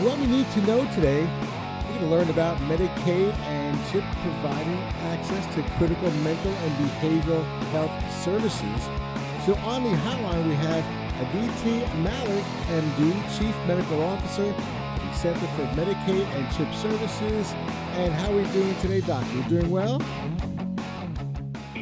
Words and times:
What 0.00 0.18
we 0.18 0.26
need 0.28 0.50
to 0.52 0.62
know 0.62 0.90
today, 0.94 1.24
we're 1.24 1.88
going 1.88 2.00
to 2.00 2.06
learn 2.06 2.30
about 2.30 2.56
Medicaid 2.60 3.34
and 3.40 3.78
CHIP 3.90 4.02
providing 4.22 4.78
access 5.12 5.44
to 5.54 5.62
critical 5.76 6.10
mental 6.22 6.50
and 6.50 6.88
behavioral 6.88 7.44
health 7.68 7.92
services. 8.24 8.82
So 9.44 9.54
on 9.56 9.84
the 9.84 9.90
hotline, 9.90 10.48
we 10.48 10.54
have 10.54 10.82
Aditi 11.20 11.84
Mallick, 12.00 12.44
MD, 12.68 13.38
Chief 13.38 13.54
Medical 13.66 14.02
Officer 14.04 14.54
the 15.10 15.12
Center 15.12 15.46
for 15.48 15.64
Medicaid 15.76 16.24
and 16.34 16.56
CHIP 16.56 16.72
Services. 16.76 17.52
And 17.96 18.14
how 18.14 18.32
are 18.32 18.36
we 18.36 18.44
doing 18.52 18.74
today, 18.76 19.02
Doctor? 19.02 19.36
You 19.36 19.42
doing 19.44 19.70
well? 19.70 19.98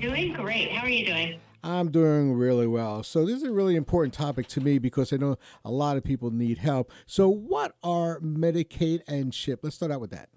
Doing 0.00 0.32
great. 0.32 0.72
How 0.72 0.86
are 0.86 0.88
you 0.88 1.04
doing? 1.04 1.40
I'm 1.66 1.90
doing 1.90 2.34
really 2.34 2.68
well. 2.68 3.02
So, 3.02 3.26
this 3.26 3.38
is 3.38 3.42
a 3.42 3.50
really 3.50 3.74
important 3.74 4.14
topic 4.14 4.46
to 4.48 4.60
me 4.60 4.78
because 4.78 5.12
I 5.12 5.16
know 5.16 5.36
a 5.64 5.70
lot 5.70 5.96
of 5.96 6.04
people 6.04 6.30
need 6.30 6.58
help. 6.58 6.92
So, 7.06 7.28
what 7.28 7.74
are 7.82 8.20
Medicaid 8.20 9.00
and 9.08 9.32
CHIP? 9.32 9.60
Let's 9.64 9.74
start 9.74 9.90
out 9.90 10.00
with 10.00 10.10
that. 10.12 10.28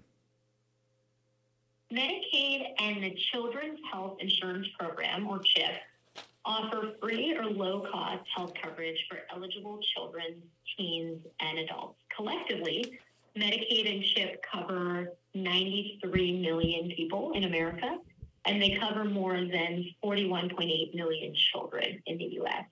Medicaid 1.93 2.73
and 2.79 3.03
the 3.03 3.15
Children's 3.31 3.79
Health 3.91 4.17
Insurance 4.19 4.67
Program, 4.79 5.27
or 5.27 5.39
CHIP, 5.39 5.71
offer 6.45 6.93
free 6.99 7.37
or 7.37 7.45
low 7.45 7.85
cost 7.91 8.23
health 8.35 8.53
coverage 8.59 8.97
for 9.07 9.19
eligible 9.31 9.79
children, 9.93 10.41
teens, 10.75 11.23
and 11.41 11.59
adults. 11.59 11.99
Collectively, 12.15 12.99
Medicaid 13.37 13.93
and 13.93 14.03
CHIP 14.03 14.43
cover 14.51 15.13
93 15.35 16.41
million 16.41 16.89
people 16.95 17.33
in 17.33 17.43
America 17.43 17.99
and 18.45 18.61
they 18.61 18.77
cover 18.79 19.03
more 19.05 19.35
than 19.35 19.85
41.8 20.03 20.95
million 20.95 21.33
children 21.35 22.01
in 22.05 22.17
the 22.17 22.25
U.S. 22.25 22.65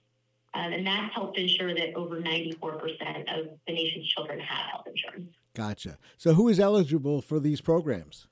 Um, 0.53 0.73
and 0.73 0.87
that's 0.87 1.13
helped 1.13 1.37
ensure 1.37 1.73
that 1.73 1.93
over 1.95 2.19
94% 2.21 3.39
of 3.39 3.49
the 3.67 3.73
nation's 3.73 4.07
children 4.07 4.39
have 4.39 4.71
health 4.71 4.87
insurance. 4.87 5.33
Gotcha. 5.53 5.97
So, 6.17 6.33
who 6.33 6.49
is 6.49 6.59
eligible 6.59 7.21
for 7.21 7.39
these 7.39 7.61
programs? 7.61 8.27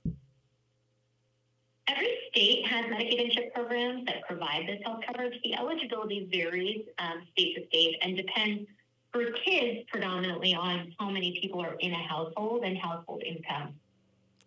Every 1.88 2.18
state 2.32 2.66
has 2.68 2.86
Medicaid 2.86 3.24
and 3.24 3.32
CHIP 3.32 3.54
programs 3.54 4.06
that 4.06 4.24
provide 4.28 4.68
this 4.68 4.80
health 4.84 5.02
coverage. 5.06 5.34
The 5.44 5.56
eligibility 5.56 6.28
varies 6.32 6.86
um, 6.98 7.24
state 7.32 7.56
to 7.56 7.68
state 7.68 7.98
and 8.02 8.18
depends 8.18 8.68
for 9.12 9.32
kids 9.32 9.88
predominantly 9.92 10.54
on 10.54 10.94
how 11.00 11.10
many 11.10 11.40
people 11.42 11.62
are 11.62 11.76
in 11.80 11.94
a 11.94 12.08
household 12.08 12.64
and 12.64 12.78
household 12.78 13.24
income. 13.24 13.74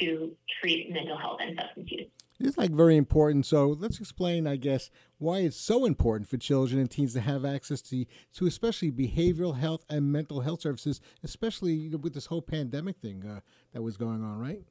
to 0.00 0.32
treat 0.60 0.92
mental 0.92 1.16
health 1.16 1.38
and 1.40 1.58
substance 1.58 1.90
use. 1.90 2.06
It's 2.40 2.56
like 2.56 2.70
very 2.70 2.96
important. 2.96 3.46
So 3.46 3.66
let's 3.66 3.98
explain, 3.98 4.46
I 4.46 4.56
guess, 4.56 4.90
why 5.18 5.38
it's 5.38 5.56
so 5.56 5.84
important 5.84 6.28
for 6.28 6.36
children 6.36 6.80
and 6.80 6.88
teens 6.88 7.12
to 7.14 7.20
have 7.20 7.44
access 7.44 7.82
to, 7.82 8.04
to 8.34 8.46
especially 8.46 8.92
behavioral 8.92 9.58
health 9.58 9.84
and 9.90 10.12
mental 10.12 10.42
health 10.42 10.60
services, 10.60 11.00
especially 11.24 11.88
with 11.96 12.14
this 12.14 12.26
whole 12.26 12.42
pandemic 12.42 12.98
thing 12.98 13.24
uh, 13.26 13.40
that 13.72 13.82
was 13.82 13.96
going 13.96 14.22
on, 14.22 14.38
right? 14.38 14.62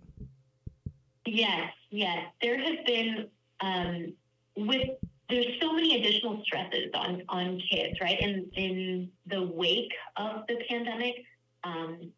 Yes, 1.28 1.74
yes. 1.90 2.26
There 2.42 2.58
has 2.58 2.78
been 2.86 3.28
um, 3.60 4.14
with 4.56 4.92
there's 5.30 5.60
so 5.60 5.74
many 5.74 6.00
additional 6.00 6.42
stresses 6.46 6.90
on 6.94 7.22
on 7.28 7.62
kids, 7.70 8.00
right? 8.00 8.18
In 8.20 8.50
in 8.56 9.12
the 9.26 9.44
wake 9.44 9.92
of 10.16 10.48
the 10.48 10.58
pandemic, 10.70 11.26
um, 11.66 12.14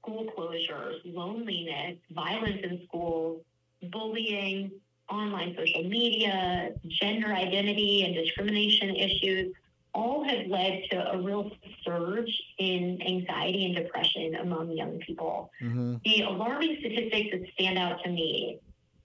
school 0.00 0.32
closures, 0.36 0.94
loneliness, 1.04 1.98
violence 2.14 2.60
in 2.62 2.80
schools, 2.86 3.42
bullying, 3.90 4.70
online 5.10 5.54
social 5.58 5.84
media, 5.84 6.70
gender 6.88 7.34
identity 7.34 8.04
and 8.04 8.14
discrimination 8.14 8.96
issues 8.96 9.54
all 9.96 10.22
have 10.24 10.46
led 10.46 10.82
to 10.90 11.12
a 11.12 11.18
real 11.20 11.50
surge 11.84 12.30
in 12.58 13.00
anxiety 13.00 13.64
and 13.64 13.74
depression 13.74 14.34
among 14.36 14.70
young 14.72 14.98
people. 14.98 15.50
Mm-hmm. 15.62 15.96
The 16.04 16.22
alarming 16.22 16.76
statistics 16.80 17.30
that 17.32 17.42
stand 17.54 17.78
out 17.78 18.02
to 18.04 18.10
me 18.10 18.60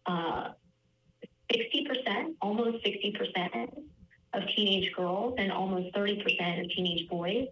uh, 0.05 0.49
60%, 1.51 2.35
almost 2.41 2.83
60% 2.85 3.83
of 4.33 4.43
teenage 4.55 4.93
girls 4.93 5.35
and 5.37 5.51
almost 5.51 5.93
30% 5.95 6.61
of 6.61 6.69
teenage 6.71 7.07
boys 7.09 7.47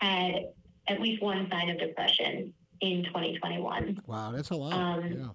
had 0.00 0.50
at 0.86 1.00
least 1.00 1.20
one 1.22 1.48
sign 1.50 1.70
of 1.70 1.78
depression 1.78 2.52
in 2.80 3.04
2021. 3.04 4.02
Wow, 4.06 4.32
that's 4.32 4.50
a 4.50 4.56
lot. 4.56 4.72
Um, 4.72 5.12
yeah. 5.12 5.26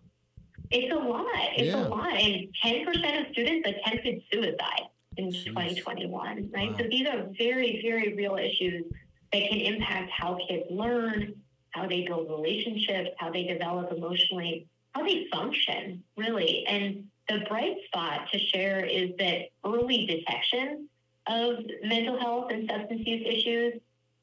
It's 0.72 0.94
a 0.94 0.98
lot. 0.98 1.26
It's 1.58 1.64
yeah. 1.64 1.88
a 1.88 1.88
lot. 1.88 2.14
And 2.14 2.48
10% 2.64 3.22
of 3.22 3.32
students 3.34 3.68
attempted 3.68 4.22
suicide 4.32 4.88
in 5.20 5.32
Jeez. 5.32 5.46
2021, 5.46 6.50
right? 6.54 6.72
Wow. 6.72 6.78
So 6.78 6.86
these 6.90 7.08
are 7.08 7.28
very, 7.38 7.82
very 7.84 8.16
real 8.16 8.38
issues 8.38 8.86
that 9.32 9.50
can 9.50 9.60
impact 9.60 10.12
how 10.12 10.38
kids 10.48 10.66
learn, 10.70 11.36
how 11.72 11.88
they 11.88 12.06
build 12.06 12.30
relationships, 12.30 13.12
how 13.18 13.32
they 13.32 13.44
develop 13.44 13.92
emotionally, 13.92 14.68
how 14.94 15.04
they 15.04 15.28
function, 15.32 16.04
really. 16.18 16.66
And 16.68 17.06
the 17.28 17.46
bright 17.48 17.78
spot 17.86 18.28
to 18.32 18.40
share 18.40 18.84
is 18.86 19.12
that 19.20 19.50
early 19.66 20.08
detection 20.08 20.88
of 21.28 21.60
mental 21.84 22.20
health 22.20 22.52
and 22.52 22.70
substance 22.70 23.02
use 23.06 23.24
issues 23.26 23.74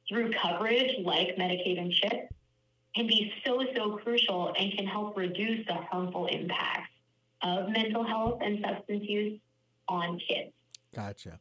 through 0.09 0.33
coverage 0.33 0.91
like 1.05 1.37
Medicaid 1.37 1.81
and 1.81 1.93
CHIP 1.93 2.29
can 2.95 3.07
be 3.07 3.33
so, 3.45 3.65
so 3.77 3.99
crucial 3.99 4.53
and 4.59 4.73
can 4.73 4.87
help 4.87 5.17
reduce 5.17 5.67
the 5.67 5.75
harmful 5.75 6.27
impacts 6.27 6.91
of 7.43 7.69
mental 7.69 8.03
health 8.03 8.41
and 8.43 8.65
substance 8.65 9.05
use 9.05 9.39
on 9.89 10.19
kids. 10.19 10.53
Gotcha. 10.97 11.39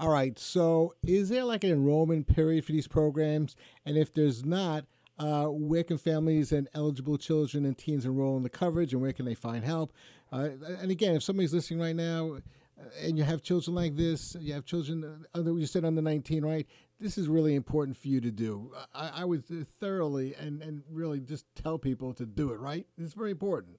All 0.00 0.08
right. 0.08 0.38
So, 0.38 0.94
is 1.06 1.28
there 1.28 1.44
like 1.44 1.62
an 1.62 1.70
enrollment 1.70 2.26
period 2.26 2.64
for 2.64 2.72
these 2.72 2.88
programs? 2.88 3.54
And 3.84 3.98
if 3.98 4.14
there's 4.14 4.46
not, 4.46 4.86
uh, 5.18 5.44
where 5.44 5.84
can 5.84 5.98
families 5.98 6.52
and 6.52 6.68
eligible 6.74 7.18
children 7.18 7.66
and 7.66 7.76
teens 7.76 8.06
enroll 8.06 8.36
in 8.38 8.42
the 8.42 8.48
coverage, 8.48 8.94
and 8.94 9.02
where 9.02 9.12
can 9.12 9.26
they 9.26 9.34
find 9.34 9.62
help? 9.62 9.92
Uh, 10.32 10.48
and 10.80 10.90
again, 10.90 11.14
if 11.14 11.22
somebody's 11.22 11.52
listening 11.52 11.80
right 11.80 11.94
now, 11.94 12.38
uh, 12.80 12.84
and 13.02 13.18
you 13.18 13.24
have 13.24 13.42
children 13.42 13.74
like 13.74 13.94
this, 13.94 14.36
you 14.40 14.54
have 14.54 14.64
children 14.64 15.26
under 15.34 15.52
you 15.52 15.66
said 15.66 15.84
under 15.84 16.00
19, 16.00 16.44
right? 16.44 16.66
This 16.98 17.18
is 17.18 17.28
really 17.28 17.54
important 17.54 17.98
for 17.98 18.08
you 18.08 18.22
to 18.22 18.30
do. 18.30 18.72
I, 18.94 19.10
I 19.16 19.24
would 19.26 19.44
thoroughly 19.78 20.34
and 20.34 20.62
and 20.62 20.82
really 20.90 21.20
just 21.20 21.44
tell 21.54 21.78
people 21.78 22.14
to 22.14 22.24
do 22.24 22.52
it. 22.52 22.58
Right? 22.58 22.86
It's 22.96 23.12
very 23.12 23.32
important. 23.32 23.76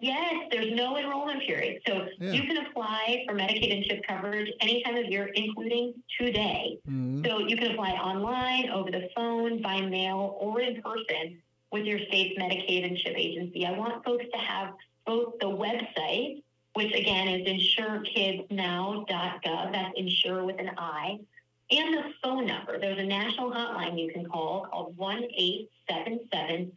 Yes, 0.00 0.46
there's 0.52 0.72
no 0.74 0.96
enrollment 0.96 1.42
period. 1.42 1.82
So 1.86 2.06
Yeah. 2.20 2.32
you 2.32 2.42
can 2.44 2.58
apply 2.66 3.24
for 3.26 3.34
Medicaid 3.34 3.74
and 3.74 3.84
CHIP 3.84 4.06
coverage 4.06 4.50
any 4.60 4.82
time 4.82 4.96
of 4.96 5.06
year, 5.06 5.26
including 5.34 5.94
today. 6.18 6.78
Mhm. 6.88 7.26
So 7.26 7.40
you 7.40 7.56
can 7.56 7.72
apply 7.72 7.92
online, 7.92 8.70
over 8.70 8.90
the 8.90 9.10
phone, 9.14 9.60
by 9.60 9.80
mail, 9.80 10.36
or 10.40 10.60
in 10.60 10.80
person 10.82 11.42
with 11.72 11.84
your 11.84 11.98
state's 12.06 12.38
Medicaid 12.38 12.84
and 12.86 12.96
CHIP 12.96 13.16
agency. 13.16 13.66
I 13.66 13.72
want 13.72 14.04
folks 14.04 14.24
to 14.32 14.38
have 14.38 14.74
both 15.04 15.38
the 15.40 15.46
website, 15.46 16.42
which 16.74 16.92
again 16.94 17.26
is 17.28 17.46
insurekidsnow.gov, 17.48 19.72
that's 19.72 19.98
insure 19.98 20.44
with 20.44 20.58
an 20.60 20.70
I, 20.78 21.18
and 21.70 21.94
the 21.94 22.14
phone 22.22 22.46
number. 22.46 22.78
There's 22.78 22.98
a 22.98 23.04
national 23.04 23.50
hotline 23.50 23.98
you 24.00 24.10
can 24.12 24.26
call 24.26 24.64
called 24.66 24.96
1 24.96 25.24
877 25.34 26.72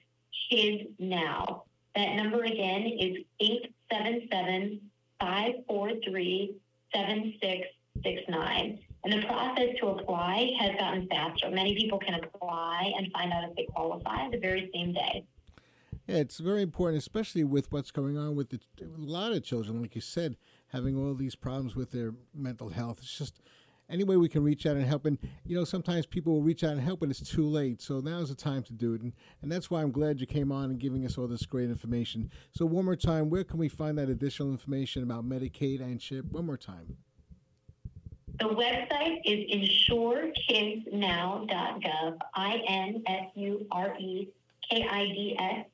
Kids 0.49 0.89
Now. 0.99 1.63
That 1.95 2.15
number 2.15 2.43
again 2.43 2.83
is 2.83 3.17
877 3.39 4.81
543 5.19 6.55
7669. 6.93 8.79
And 9.03 9.13
the 9.13 9.25
process 9.25 9.69
to 9.79 9.87
apply 9.87 10.51
has 10.59 10.71
gotten 10.77 11.07
faster. 11.07 11.49
Many 11.49 11.75
people 11.75 11.99
can 11.99 12.15
apply 12.15 12.93
and 12.97 13.11
find 13.11 13.33
out 13.33 13.49
if 13.49 13.55
they 13.55 13.65
qualify 13.65 14.29
the 14.29 14.37
very 14.37 14.69
same 14.73 14.93
day. 14.93 15.25
Yeah, 16.07 16.17
it's 16.17 16.39
very 16.39 16.61
important, 16.61 16.99
especially 16.99 17.43
with 17.43 17.71
what's 17.71 17.91
going 17.91 18.17
on 18.17 18.35
with 18.35 18.49
the, 18.49 18.59
a 18.81 18.85
lot 18.97 19.31
of 19.31 19.43
children, 19.43 19.81
like 19.81 19.95
you 19.95 20.01
said, 20.01 20.35
having 20.69 20.97
all 20.97 21.13
these 21.13 21.35
problems 21.35 21.75
with 21.75 21.91
their 21.91 22.13
mental 22.33 22.69
health. 22.69 22.99
It's 22.99 23.17
just 23.17 23.41
any 23.91 24.03
way 24.03 24.17
we 24.17 24.29
can 24.29 24.43
reach 24.43 24.65
out 24.65 24.77
and 24.77 24.85
help. 24.85 25.05
And, 25.05 25.17
you 25.45 25.55
know, 25.55 25.65
sometimes 25.65 26.05
people 26.05 26.33
will 26.33 26.41
reach 26.41 26.63
out 26.63 26.71
and 26.71 26.81
help, 26.81 27.01
and 27.01 27.11
it's 27.11 27.21
too 27.21 27.45
late. 27.45 27.81
So 27.81 27.99
now's 27.99 28.29
the 28.29 28.35
time 28.35 28.63
to 28.63 28.73
do 28.73 28.93
it. 28.93 29.01
And, 29.01 29.13
and 29.41 29.51
that's 29.51 29.69
why 29.69 29.81
I'm 29.81 29.91
glad 29.91 30.21
you 30.21 30.27
came 30.27 30.51
on 30.51 30.71
and 30.71 30.79
giving 30.79 31.05
us 31.05 31.17
all 31.17 31.27
this 31.27 31.45
great 31.45 31.69
information. 31.69 32.31
So, 32.51 32.65
one 32.65 32.85
more 32.85 32.95
time, 32.95 33.29
where 33.29 33.43
can 33.43 33.59
we 33.59 33.67
find 33.67 33.97
that 33.97 34.09
additional 34.09 34.49
information 34.49 35.03
about 35.03 35.27
Medicaid 35.27 35.81
and 35.81 35.99
CHIP? 35.99 36.31
One 36.31 36.45
more 36.45 36.57
time. 36.57 36.97
The 38.39 38.45
website 38.45 39.19
is 39.25 39.89
insurekidsnow.gov, 39.89 42.17
I 42.33 42.61
N 42.67 43.03
S 43.05 43.25
U 43.35 43.67
R 43.71 43.93
E 43.99 44.29
K 44.69 44.87
I 44.89 45.05
D 45.05 45.35
S 45.37 45.65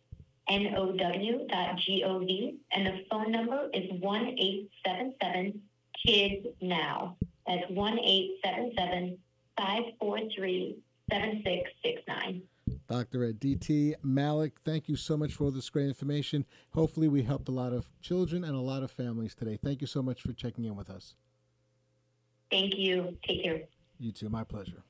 N 0.50 0.74
O 0.76 0.92
W 0.92 1.48
dot 1.48 1.78
G 1.78 2.04
O 2.06 2.18
V, 2.20 2.58
and 2.74 2.88
the 2.88 3.06
phone 3.10 3.32
number 3.32 3.70
is 3.74 3.90
1 4.02 4.28
877 4.28 5.62
Kids 6.06 6.46
Now. 6.62 7.16
That's 7.48 7.70
1 7.70 8.00
877 8.00 9.18
543 9.58 10.78
7669. 11.10 12.42
Dr. 12.90 13.24
Aditi 13.24 13.96
Mallick, 14.06 14.54
thank 14.66 14.90
you 14.90 14.96
so 14.96 15.18
much 15.18 15.34
for 15.34 15.46
all 15.46 15.52
this 15.52 15.70
great 15.70 15.88
information. 15.88 16.46
Hopefully, 16.74 17.08
we 17.08 17.24
helped 17.24 17.48
a 17.48 17.52
lot 17.52 17.74
of 17.74 17.92
children 18.02 18.44
and 18.44 18.56
a 18.56 18.60
lot 18.60 18.84
of 18.84 18.92
families 18.92 19.36
today. 19.36 19.58
Thank 19.62 19.82
you 19.82 19.88
so 19.88 20.02
much 20.02 20.22
for 20.22 20.34
checking 20.34 20.66
in 20.66 20.76
with 20.76 20.90
us. 20.90 21.16
Thank 22.52 22.76
you. 22.78 23.18
Take 23.26 23.44
care. 23.44 23.62
You 24.00 24.12
too. 24.12 24.30
My 24.30 24.44
pleasure. 24.44 24.84